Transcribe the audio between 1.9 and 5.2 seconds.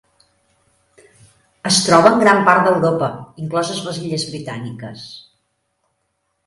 en gran part d'Europa, incloses les Illes Britàniques.